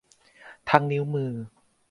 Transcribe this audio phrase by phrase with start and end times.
[0.69, 1.31] ทั้งนิ้วมือ